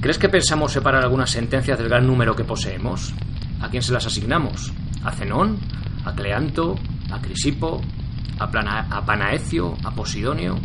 ¿Crees 0.00 0.18
que 0.18 0.28
pensamos 0.28 0.72
separar 0.72 1.04
algunas 1.04 1.30
sentencias 1.30 1.78
del 1.78 1.88
gran 1.88 2.06
número 2.06 2.34
que 2.34 2.44
poseemos? 2.44 3.14
¿A 3.60 3.68
quién 3.68 3.82
se 3.82 3.92
las 3.92 4.06
asignamos? 4.06 4.72
¿A 5.04 5.12
Zenón? 5.12 5.58
¿A 6.08 6.14
Cleanto? 6.14 6.76
¿A 7.10 7.20
Crisipo? 7.20 7.80
¿A, 8.38 8.44
a 8.44 9.04
Panaecio? 9.04 9.76
¿A 9.84 9.90
Posidonio? 9.90 10.56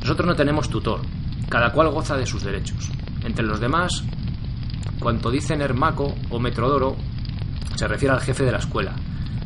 Nosotros 0.00 0.26
no 0.26 0.34
tenemos 0.34 0.68
tutor. 0.68 1.00
Cada 1.48 1.72
cual 1.72 1.90
goza 1.90 2.16
de 2.16 2.26
sus 2.26 2.42
derechos. 2.42 2.90
Entre 3.24 3.44
los 3.44 3.60
demás, 3.60 4.04
Cuanto 5.04 5.30
dicen 5.30 5.60
Hermaco 5.60 6.14
o 6.30 6.38
Metrodoro, 6.38 6.96
se 7.76 7.86
refiere 7.86 8.14
al 8.14 8.22
jefe 8.22 8.42
de 8.42 8.52
la 8.52 8.56
escuela. 8.56 8.94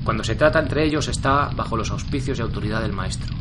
Cuando 0.04 0.22
se 0.22 0.36
trata 0.36 0.60
entre 0.60 0.84
ellos 0.84 1.08
está 1.08 1.48
bajo 1.48 1.76
los 1.76 1.90
auspicios 1.90 2.38
y 2.38 2.42
autoridad 2.42 2.80
del 2.80 2.92
maestro. 2.92 3.34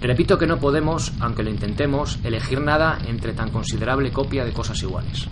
Repito 0.00 0.38
que 0.38 0.48
no 0.48 0.58
podemos, 0.58 1.12
aunque 1.20 1.44
lo 1.44 1.50
intentemos, 1.50 2.18
elegir 2.24 2.60
nada 2.60 2.98
entre 3.06 3.32
tan 3.32 3.50
considerable 3.50 4.10
copia 4.10 4.44
de 4.44 4.52
cosas 4.52 4.82
iguales. 4.82 5.28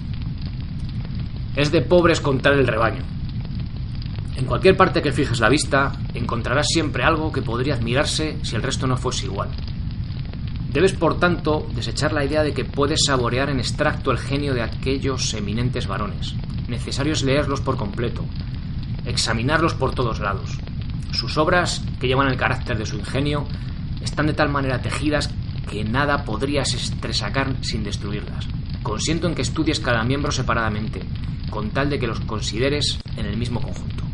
Es 1.57 1.73
de 1.73 1.83
pobres 1.83 2.21
contar 2.21 2.53
el 2.53 2.69
rebaño. 2.69 3.03
En 4.39 4.47
cualquier 4.47 4.77
parte 4.77 5.03
que 5.03 5.11
fijes 5.11 5.41
la 5.41 5.49
vista, 5.49 5.93
encontrarás 6.15 6.69
siempre 6.69 7.03
algo 7.03 7.33
que 7.33 7.43
podría 7.43 7.75
admirarse 7.75 8.39
si 8.43 8.55
el 8.55 8.63
resto 8.63 8.87
no 8.87 8.97
fuese 8.97 9.27
igual. 9.27 9.51
Debes, 10.73 10.93
por 10.93 11.19
tanto, 11.19 11.67
desechar 11.75 12.13
la 12.13 12.25
idea 12.25 12.45
de 12.45 12.55
que 12.55 12.65
puedes 12.65 13.01
saborear 13.05 13.51
en 13.51 13.59
extracto 13.59 14.13
el 14.13 14.19
genio 14.19 14.55
de 14.55 14.63
aquellos 14.63 15.35
eminentes 15.35 15.89
varones. 15.89 16.37
Necesario 16.69 17.15
es 17.15 17.25
leerlos 17.25 17.61
por 17.61 17.77
completo, 17.77 18.25
examinarlos 19.07 19.75
por 19.75 19.93
todos 19.93 20.21
lados. 20.21 20.57
Sus 21.11 21.37
obras, 21.37 21.83
que 21.99 22.07
llevan 22.07 22.29
el 22.29 22.37
carácter 22.37 22.79
de 22.79 22.87
su 22.87 22.97
ingenio, 22.97 23.45
están 24.03 24.29
de 24.29 24.35
tal 24.35 24.51
manera 24.51 24.81
tejidas 24.81 25.31
que 25.69 25.83
nada 25.83 26.25
podrías 26.25 26.75
estresacar 26.75 27.57
sin 27.63 27.83
destruirlas. 27.83 28.47
Consiento 28.85 29.27
en 29.27 29.35
que 29.35 29.43
estudies 29.43 29.81
cada 29.81 30.05
miembro 30.05 30.31
separadamente, 30.31 31.03
con 31.51 31.71
tal 31.71 31.91
de 31.91 31.99
que 31.99 32.07
los 32.07 32.21
consideres 32.21 33.01
en 33.17 33.27
el 33.27 33.37
mismo 33.37 33.61
conjunto. 33.61 34.08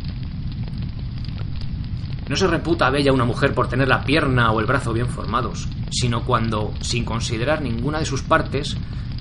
No 2.29 2.37
se 2.37 2.47
reputa 2.47 2.91
bella 2.91 3.13
una 3.13 3.25
mujer 3.25 3.53
por 3.55 3.69
tener 3.69 3.89
la 3.89 4.03
pierna 4.03 4.51
o 4.51 4.61
el 4.61 4.67
brazo 4.67 4.93
bien 4.93 5.09
formados, 5.09 5.69
sino 5.91 6.25
cuando, 6.25 6.73
sin 6.81 7.05
considerar 7.05 7.61
ninguna 7.61 7.99
de 7.99 8.07
sus 8.07 8.23
partes, 8.23 8.77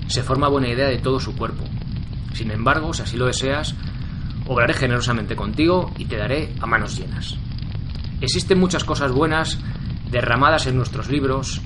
se 0.06 0.22
forma 0.22 0.48
buena 0.48 0.68
idea 0.68 0.88
de 0.88 0.98
todo 0.98 1.20
su 1.20 1.36
cuerpo. 1.36 1.64
Sin 2.32 2.50
embargo, 2.50 2.94
si 2.94 3.02
así 3.02 3.16
lo 3.16 3.26
deseas, 3.26 3.74
obraré 4.46 4.74
generosamente 4.74 5.36
contigo 5.36 5.92
y 5.98 6.06
te 6.06 6.16
daré 6.16 6.54
a 6.60 6.66
manos 6.66 6.96
llenas. 6.96 7.36
Existen 8.20 8.58
muchas 8.58 8.84
cosas 8.84 9.12
buenas 9.12 9.58
derramadas 10.10 10.66
en 10.66 10.76
nuestros 10.76 11.08
libros 11.08 11.60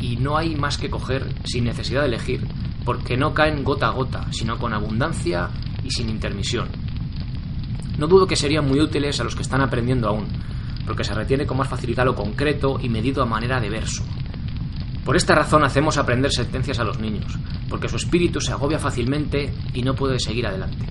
y 0.00 0.16
no 0.16 0.36
hay 0.36 0.56
más 0.56 0.76
que 0.76 0.90
coger 0.90 1.32
sin 1.44 1.64
necesidad 1.64 2.02
de 2.02 2.08
elegir, 2.08 2.46
porque 2.84 3.16
no 3.16 3.32
caen 3.32 3.62
gota 3.64 3.86
a 3.86 3.90
gota, 3.90 4.26
sino 4.32 4.58
con 4.58 4.74
abundancia 4.74 5.50
y 5.84 5.90
sin 5.90 6.08
intermisión. 6.10 6.68
No 7.96 8.08
dudo 8.08 8.26
que 8.26 8.36
serían 8.36 8.66
muy 8.66 8.80
útiles 8.80 9.20
a 9.20 9.24
los 9.24 9.36
que 9.36 9.42
están 9.42 9.62
aprendiendo 9.62 10.08
aún, 10.08 10.26
porque 10.86 11.04
se 11.04 11.14
retiene 11.14 11.46
con 11.46 11.56
más 11.56 11.68
facilidad 11.68 12.04
lo 12.04 12.14
concreto 12.14 12.78
y 12.80 12.88
medido 12.88 13.22
a 13.22 13.26
manera 13.26 13.60
de 13.60 13.70
verso. 13.70 14.04
Por 15.04 15.16
esta 15.16 15.34
razón 15.34 15.64
hacemos 15.64 15.98
aprender 15.98 16.32
sentencias 16.32 16.78
a 16.78 16.84
los 16.84 16.98
niños, 16.98 17.38
porque 17.68 17.88
su 17.88 17.96
espíritu 17.96 18.40
se 18.40 18.52
agobia 18.52 18.78
fácilmente 18.78 19.52
y 19.74 19.82
no 19.82 19.94
puede 19.94 20.18
seguir 20.18 20.46
adelante. 20.46 20.86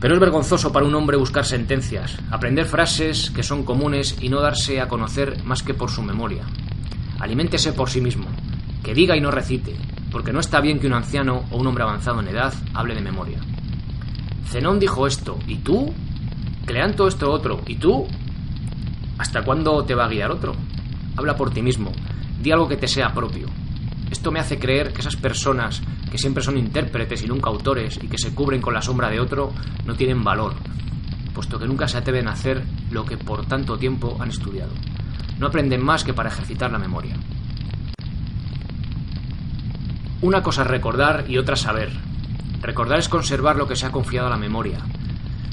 Pero 0.00 0.14
es 0.14 0.20
vergonzoso 0.20 0.72
para 0.72 0.86
un 0.86 0.94
hombre 0.94 1.16
buscar 1.16 1.44
sentencias, 1.44 2.18
aprender 2.30 2.66
frases 2.66 3.30
que 3.30 3.42
son 3.42 3.64
comunes 3.64 4.16
y 4.20 4.28
no 4.28 4.40
darse 4.40 4.80
a 4.80 4.88
conocer 4.88 5.44
más 5.44 5.62
que 5.62 5.74
por 5.74 5.90
su 5.90 6.02
memoria. 6.02 6.44
Aliméntese 7.18 7.74
por 7.74 7.90
sí 7.90 8.00
mismo, 8.00 8.26
que 8.82 8.94
diga 8.94 9.16
y 9.16 9.20
no 9.20 9.30
recite, 9.30 9.76
porque 10.10 10.32
no 10.32 10.40
está 10.40 10.60
bien 10.60 10.78
que 10.78 10.86
un 10.86 10.94
anciano 10.94 11.44
o 11.50 11.58
un 11.58 11.66
hombre 11.66 11.84
avanzado 11.84 12.20
en 12.20 12.28
edad 12.28 12.52
hable 12.74 12.94
de 12.94 13.02
memoria. 13.02 13.40
Zenón 14.46 14.78
dijo 14.78 15.06
esto, 15.06 15.38
¿y 15.46 15.56
tú? 15.56 15.92
Cleanto 16.70 17.08
esto 17.08 17.32
otro. 17.32 17.60
¿Y 17.66 17.74
tú? 17.74 18.06
¿Hasta 19.18 19.42
cuándo 19.42 19.84
te 19.84 19.96
va 19.96 20.04
a 20.04 20.08
guiar 20.08 20.30
otro? 20.30 20.54
Habla 21.16 21.34
por 21.34 21.50
ti 21.50 21.62
mismo. 21.62 21.90
Di 22.40 22.52
algo 22.52 22.68
que 22.68 22.76
te 22.76 22.86
sea 22.86 23.12
propio. 23.12 23.48
Esto 24.08 24.30
me 24.30 24.38
hace 24.38 24.60
creer 24.60 24.92
que 24.92 25.00
esas 25.00 25.16
personas 25.16 25.82
que 26.12 26.16
siempre 26.16 26.44
son 26.44 26.56
intérpretes 26.56 27.24
y 27.24 27.26
nunca 27.26 27.50
autores 27.50 27.98
y 28.00 28.06
que 28.06 28.18
se 28.18 28.32
cubren 28.36 28.60
con 28.60 28.72
la 28.72 28.82
sombra 28.82 29.10
de 29.10 29.18
otro 29.18 29.52
no 29.84 29.96
tienen 29.96 30.22
valor, 30.22 30.54
puesto 31.34 31.58
que 31.58 31.66
nunca 31.66 31.88
se 31.88 31.98
atreven 31.98 32.28
a 32.28 32.34
hacer 32.34 32.62
lo 32.92 33.04
que 33.04 33.16
por 33.16 33.46
tanto 33.46 33.76
tiempo 33.76 34.16
han 34.20 34.28
estudiado. 34.28 34.70
No 35.40 35.48
aprenden 35.48 35.84
más 35.84 36.04
que 36.04 36.14
para 36.14 36.28
ejercitar 36.28 36.70
la 36.70 36.78
memoria. 36.78 37.16
Una 40.20 40.40
cosa 40.44 40.62
es 40.62 40.68
recordar 40.68 41.24
y 41.28 41.36
otra 41.36 41.56
saber. 41.56 41.90
Recordar 42.62 43.00
es 43.00 43.08
conservar 43.08 43.56
lo 43.56 43.66
que 43.66 43.74
se 43.74 43.86
ha 43.86 43.90
confiado 43.90 44.28
a 44.28 44.30
la 44.30 44.36
memoria, 44.36 44.78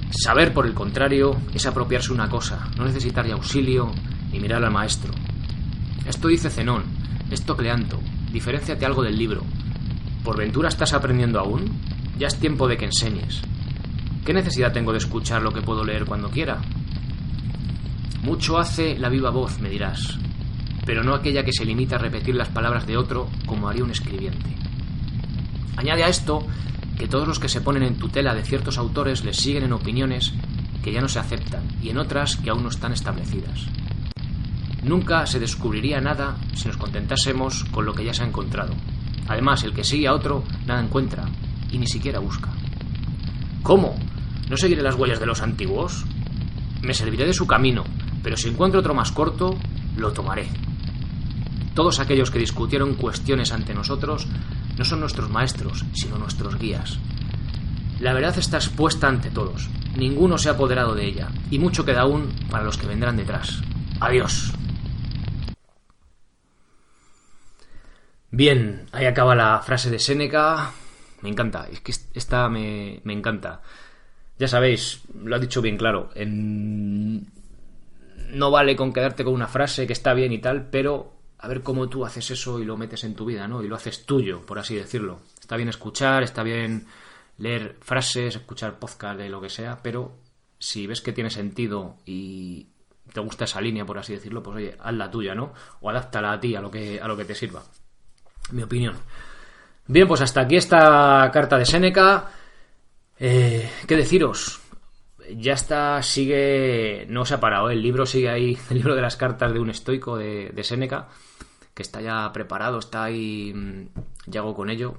Saber, 0.10 0.54
por 0.54 0.66
el 0.66 0.74
contrario, 0.74 1.36
es 1.54 1.66
apropiarse 1.66 2.14
una 2.14 2.30
cosa, 2.30 2.70
no 2.78 2.86
necesitar 2.86 3.26
de 3.26 3.34
auxilio 3.34 3.92
ni 4.32 4.40
mirar 4.40 4.64
al 4.64 4.72
maestro. 4.72 5.14
Esto 6.08 6.30
dice 6.30 6.50
Zenón, 6.50 6.84
esto 7.30 7.58
Cleanto, 7.58 8.00
diferenciate 8.32 8.86
algo 8.86 9.04
del 9.04 9.18
libro. 9.18 9.44
¿Por 10.24 10.38
ventura 10.38 10.70
estás 10.70 10.94
aprendiendo 10.94 11.40
aún? 11.40 11.66
Ya 12.18 12.28
es 12.28 12.40
tiempo 12.40 12.68
de 12.68 12.78
que 12.78 12.86
enseñes. 12.86 13.42
¿Qué 14.26 14.34
necesidad 14.34 14.74
tengo 14.74 14.92
de 14.92 14.98
escuchar 14.98 15.42
lo 15.42 15.52
que 15.52 15.62
puedo 15.62 15.84
leer 15.84 16.06
cuando 16.06 16.30
quiera? 16.30 16.58
Mucho 18.24 18.58
hace 18.58 18.98
la 18.98 19.10
viva 19.10 19.30
voz, 19.30 19.60
me 19.60 19.70
dirás, 19.70 20.18
pero 20.86 21.04
no 21.04 21.14
aquella 21.14 21.44
que 21.44 21.54
se 21.54 21.66
limita 21.66 21.96
a 21.96 22.00
repetir 22.00 22.36
las 22.36 22.50
palabras 22.50 22.88
de 22.88 22.98
otro 22.98 23.30
como 23.46 23.70
haría 23.70 23.84
un 23.84 23.92
escribiente. 23.92 24.50
Añade 25.76 26.04
a 26.04 26.10
esto 26.10 26.46
que 26.98 27.08
todos 27.08 27.28
los 27.28 27.40
que 27.40 27.50
se 27.50 27.62
ponen 27.62 27.84
en 27.84 27.98
tutela 27.98 28.34
de 28.34 28.44
ciertos 28.44 28.78
autores 28.78 29.24
les 29.24 29.38
siguen 29.38 29.64
en 29.64 29.74
opiniones 29.74 30.34
que 30.84 30.92
ya 30.92 31.02
no 31.02 31.08
se 31.08 31.20
aceptan 31.20 31.64
y 31.82 31.90
en 31.90 31.98
otras 31.98 32.38
que 32.38 32.50
aún 32.50 32.64
no 32.64 32.70
están 32.70 32.94
establecidas. 32.94 33.68
Nunca 34.84 35.26
se 35.26 35.40
descubriría 35.40 36.00
nada 36.02 36.38
si 36.56 36.68
nos 36.68 36.78
contentásemos 36.78 37.66
con 37.66 37.86
lo 37.86 37.94
que 37.94 38.06
ya 38.06 38.14
se 38.14 38.24
ha 38.24 38.28
encontrado. 38.28 38.74
Además, 39.28 39.64
el 39.64 39.74
que 39.74 39.84
sigue 39.84 40.08
a 40.08 40.14
otro 40.14 40.44
nada 40.66 40.82
encuentra 40.82 41.26
y 41.72 41.78
ni 41.78 41.88
siquiera 41.88 42.20
busca. 42.20 42.50
¿Cómo? 43.64 43.96
¿No 44.50 44.56
seguiré 44.56 44.82
las 44.82 44.96
huellas 44.96 45.20
de 45.20 45.26
los 45.26 45.42
antiguos? 45.42 46.06
Me 46.82 46.94
serviré 46.94 47.26
de 47.26 47.34
su 47.34 47.46
camino, 47.46 47.84
pero 48.24 48.38
si 48.38 48.48
encuentro 48.48 48.80
otro 48.80 48.94
más 48.94 49.12
corto, 49.12 49.58
lo 49.98 50.14
tomaré. 50.14 50.48
Todos 51.74 52.00
aquellos 52.00 52.32
que 52.32 52.40
discutieron 52.40 52.96
cuestiones 52.96 53.52
ante 53.52 53.74
nosotros 53.74 54.28
no 54.78 54.86
son 54.86 55.00
nuestros 55.00 55.30
maestros, 55.30 55.86
sino 55.94 56.18
nuestros 56.18 56.58
guías. 56.58 57.00
La 58.00 58.14
verdad 58.14 58.38
está 58.38 58.58
expuesta 58.58 59.08
ante 59.08 59.32
todos. 59.32 59.70
Ninguno 59.96 60.38
se 60.38 60.50
ha 60.50 60.54
apoderado 60.54 60.94
de 60.94 61.06
ella, 61.06 61.30
y 61.50 61.58
mucho 61.58 61.84
queda 61.84 62.02
aún 62.02 62.32
para 62.52 62.64
los 62.64 62.78
que 62.78 62.86
vendrán 62.86 63.18
detrás. 63.18 63.62
Adiós. 64.00 64.54
Bien, 68.30 68.86
ahí 68.92 69.06
acaba 69.06 69.34
la 69.34 69.60
frase 69.62 69.90
de 69.90 69.98
Séneca. 69.98 70.72
Me 71.22 71.30
encanta, 71.30 71.68
es 71.72 71.80
que 71.82 71.94
esta 72.14 72.48
me, 72.50 73.02
me 73.04 73.14
encanta. 73.14 73.62
Ya 74.38 74.48
sabéis, 74.48 75.02
lo 75.16 75.36
ha 75.36 75.40
dicho 75.40 75.64
bien 75.64 75.78
claro. 75.78 76.12
No 78.30 78.52
vale 78.52 78.76
con 78.76 78.94
quedarte 78.94 79.24
con 79.24 79.34
una 79.34 79.48
frase 79.48 79.88
que 79.88 79.94
está 79.94 80.14
bien 80.14 80.32
y 80.32 80.38
tal, 80.38 80.68
pero 80.70 81.17
a 81.40 81.48
ver 81.48 81.62
cómo 81.62 81.88
tú 81.88 82.06
haces 82.06 82.32
eso 82.32 82.60
y 82.60 82.66
lo 82.66 82.78
metes 82.78 83.04
en 83.04 83.16
tu 83.16 83.26
vida, 83.26 83.48
¿no? 83.48 83.64
Y 83.64 83.68
lo 83.68 83.76
haces 83.76 84.06
tuyo, 84.06 84.46
por 84.46 84.60
así 84.60 84.76
decirlo. 84.76 85.20
Está 85.40 85.56
bien 85.56 85.70
escuchar, 85.70 86.24
está 86.24 86.44
bien 86.44 86.88
leer 87.38 87.78
frases, 87.82 88.36
escuchar 88.36 88.80
podcast 88.80 89.20
de 89.20 89.30
lo 89.30 89.40
que 89.40 89.50
sea, 89.50 89.80
pero 89.82 90.16
si 90.60 90.88
ves 90.88 91.02
que 91.02 91.14
tiene 91.14 91.30
sentido 91.30 91.98
y 92.06 92.68
te 93.14 93.20
gusta 93.20 93.46
esa 93.46 93.62
línea, 93.62 93.86
por 93.86 94.00
así 94.00 94.14
decirlo, 94.14 94.42
pues 94.42 94.58
oye, 94.58 94.78
haz 94.80 94.94
la 94.94 95.12
tuya, 95.12 95.36
¿no? 95.36 95.54
O 95.82 95.90
adáptala 95.90 96.34
a 96.34 96.40
ti, 96.40 96.56
a 96.56 96.62
lo 96.62 96.72
que, 96.72 97.00
a 97.00 97.08
lo 97.08 97.16
que 97.16 97.26
te 97.26 97.36
sirva. 97.36 97.64
Mi 98.52 98.64
opinión. 98.64 98.96
Bien, 99.88 100.08
pues 100.08 100.22
hasta 100.22 100.42
aquí 100.42 100.58
esta 100.58 101.30
carta 101.32 101.58
de 101.58 101.66
Séneca. 101.66 102.32
Eh, 103.20 103.70
¿Qué 103.88 103.96
deciros? 103.96 104.60
Ya 105.36 105.54
está, 105.54 106.02
sigue, 106.04 107.06
no 107.10 107.26
se 107.26 107.36
ha 107.36 107.40
parado, 107.40 107.70
¿eh? 107.70 107.74
el 107.74 107.82
libro 107.82 108.06
sigue 108.06 108.30
ahí, 108.30 108.58
el 108.70 108.78
libro 108.78 108.96
de 108.96 109.02
las 109.02 109.18
cartas 109.18 109.54
de 109.54 109.60
un 109.60 109.70
estoico 109.70 110.18
de, 110.18 110.50
de 110.50 110.64
Séneca, 110.64 111.08
que 111.74 111.84
está 111.84 112.02
ya 112.02 112.32
preparado, 112.34 112.80
está 112.80 113.04
ahí 113.04 113.54
mm, 113.54 113.88
Yago 114.28 114.56
con 114.56 114.70
ello, 114.70 114.98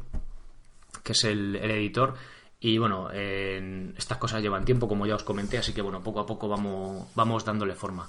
que 1.03 1.13
es 1.13 1.25
el, 1.25 1.57
editor. 1.57 2.15
Y 2.61 2.77
bueno, 2.79 3.09
estas 3.11 4.19
cosas 4.19 4.43
llevan 4.43 4.65
tiempo, 4.65 4.89
como 4.89 5.07
ya 5.07 5.15
os 5.15 5.23
comenté, 5.23 5.59
así 5.59 5.73
que 5.73 5.81
bueno, 5.81 6.03
poco 6.03 6.19
a 6.19 6.27
poco 6.27 6.49
vamos, 6.49 7.07
vamos 7.15 7.45
dándole 7.45 7.75
forma. 7.75 8.09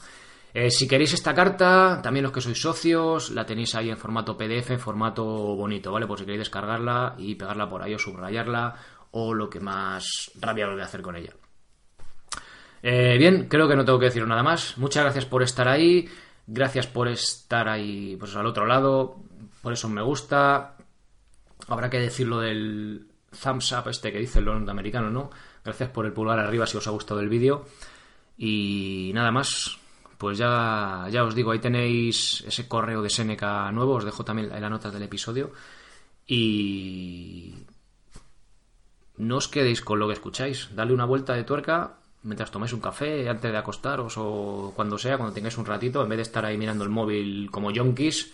Eh, 0.54 0.72
si 0.72 0.88
queréis 0.88 1.14
esta 1.14 1.36
carta, 1.36 2.02
también 2.02 2.24
los 2.24 2.32
que 2.32 2.42
sois 2.42 2.60
socios, 2.60 3.30
la 3.30 3.46
tenéis 3.46 3.76
ahí 3.76 3.92
en 3.92 3.98
formato 3.98 4.36
PDF, 4.36 4.72
en 4.72 4.80
formato 4.80 5.24
bonito, 5.24 5.92
¿vale? 5.92 6.08
Por 6.08 6.18
si 6.18 6.26
queréis 6.26 6.42
descargarla 6.42 7.14
y 7.20 7.36
pegarla 7.36 7.70
por 7.70 7.84
ahí 7.84 7.94
o 7.94 8.00
subrayarla 8.00 8.76
o 9.12 9.34
lo 9.36 9.50
que 9.50 9.60
más 9.60 10.32
rabia 10.40 10.68
voy 10.68 10.82
a 10.82 10.86
hacer 10.86 11.04
con 11.04 11.16
ella. 11.16 11.34
Eh, 12.82 13.18
bien, 13.18 13.48
creo 13.50 13.68
que 13.68 13.76
no 13.76 13.86
tengo 13.86 14.00
que 14.00 14.06
decir 14.06 14.26
nada 14.26 14.44
más. 14.44 14.78
Muchas 14.78 15.04
gracias 15.04 15.26
por 15.26 15.44
estar 15.44 15.68
ahí. 15.68 16.08
Gracias 16.48 16.88
por 16.88 17.08
estar 17.08 17.68
ahí 17.70 18.16
pues 18.18 18.36
al 18.36 18.46
otro 18.46 18.66
lado. 18.66 19.18
Por 19.62 19.74
eso 19.74 19.90
me 19.90 20.02
gusta. 20.02 20.76
Habrá 21.68 21.90
que 21.90 22.00
decir 22.00 22.28
lo 22.28 22.40
del 22.40 23.08
thumbs 23.44 23.72
up 23.74 23.90
este 23.90 24.12
que 24.12 24.20
dice 24.20 24.40
el 24.40 24.46
norteamericano, 24.46 25.10
¿no? 25.10 25.30
Gracias 25.64 25.90
por 25.90 26.06
el 26.06 26.14
pulgar 26.14 26.40
arriba 26.40 26.66
si 26.66 26.78
os 26.78 26.88
ha 26.88 26.92
gustado 26.92 27.20
el 27.20 27.30
vídeo. 27.30 27.66
Y 28.38 29.12
nada 29.14 29.32
más. 29.32 29.78
Pues 30.18 30.38
ya, 30.38 31.08
ya 31.10 31.24
os 31.24 31.34
digo, 31.34 31.52
ahí 31.52 31.60
tenéis 31.60 32.44
ese 32.46 32.68
correo 32.68 33.02
de 33.02 33.10
Seneca 33.10 33.72
nuevo. 33.72 33.94
Os 33.96 34.06
dejo 34.06 34.26
también 34.26 34.52
en 34.52 34.62
la 34.62 34.70
nota 34.70 34.92
del 34.92 35.04
episodio. 35.04 35.52
Y 36.28 37.56
no 39.18 39.38
os 39.38 39.48
quedéis 39.48 39.82
con 39.82 40.00
lo 40.00 40.08
que 40.08 40.14
escucháis. 40.14 40.70
Dale 40.76 40.94
una 40.94 41.06
vuelta 41.06 41.34
de 41.36 41.44
tuerca 41.44 41.99
mientras 42.24 42.52
tomáis 42.52 42.74
un 42.74 42.82
café, 42.82 43.30
antes 43.30 43.52
de 43.52 43.58
acostaros 43.58 44.16
o 44.18 44.74
cuando 44.76 44.98
sea, 44.98 45.18
cuando 45.18 45.34
tengáis 45.34 45.58
un 45.58 45.66
ratito, 45.66 46.02
en 46.04 46.10
vez 46.10 46.18
de 46.18 46.24
estar 46.24 46.46
ahí 46.46 46.58
mirando 46.58 46.84
el 46.84 46.90
móvil 46.90 47.50
como 47.52 47.72
yonkis. 47.72 48.34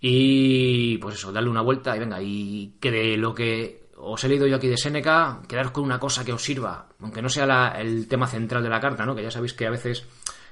Y 0.00 0.98
pues 0.98 1.16
eso, 1.16 1.32
darle 1.32 1.48
una 1.48 1.60
vuelta 1.60 1.94
y 1.96 2.00
venga, 2.00 2.20
y 2.20 2.74
que 2.80 2.90
de 2.90 3.16
lo 3.16 3.34
que 3.34 3.82
os 3.96 4.24
he 4.24 4.28
leído 4.28 4.48
yo 4.48 4.56
aquí 4.56 4.66
de 4.66 4.76
Seneca, 4.76 5.40
quedaros 5.46 5.70
con 5.70 5.84
una 5.84 6.00
cosa 6.00 6.24
que 6.24 6.32
os 6.32 6.42
sirva, 6.42 6.88
aunque 7.00 7.22
no 7.22 7.28
sea 7.28 7.68
el 7.78 8.08
tema 8.08 8.26
central 8.26 8.64
de 8.64 8.68
la 8.68 8.80
carta, 8.80 9.06
¿no? 9.06 9.14
Que 9.14 9.22
ya 9.22 9.30
sabéis 9.30 9.54
que 9.54 9.66
a 9.66 9.70
veces 9.70 10.04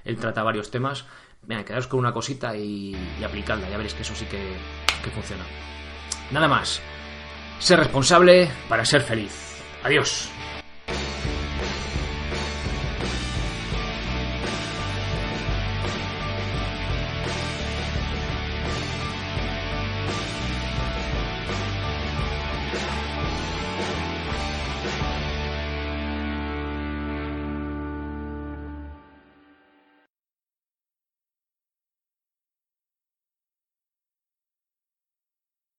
él 0.05 0.17
trata 0.19 0.45
varios 0.45 0.71
temas. 0.71 1.05
Venga, 1.43 1.65
quedaros 1.65 1.89
con 1.89 1.99
una 1.99 2.13
cosita 2.13 2.57
y, 2.57 2.95
aplicadla, 3.25 3.69
ya 3.69 3.77
veréis 3.77 3.95
que 3.95 4.03
eso 4.03 4.15
sí 4.15 4.27
que, 4.27 4.53
que 5.03 5.11
funciona. 5.11 5.45
Nada 6.31 6.47
más. 6.47 6.81
Ser 7.59 7.81
responsable 7.81 8.49
para 8.69 8.85
ser 8.85 9.03
feliz. 9.03 9.33
Adiós. 9.83 10.31